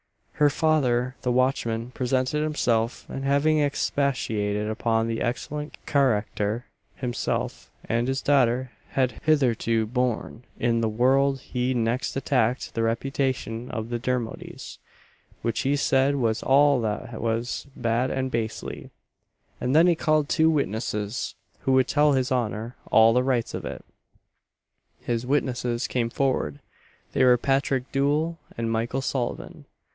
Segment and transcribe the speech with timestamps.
[0.33, 6.63] Her father, the watchman, presented himself; and having expatiated upon the excellent carackter
[6.95, 13.69] himself and his daughter had hitherto borne in the world he next attacked the reputation
[13.69, 14.79] of the Dermodys;
[15.43, 18.89] which he said was all that was "bad and bastely;"
[19.59, 23.65] and then he called two witnesses, who would tell his honour "all the rights of
[23.65, 23.85] it."
[24.99, 26.57] His witnesses came forward;
[27.13, 29.65] they were Patrick Doole and Michael Sullivan.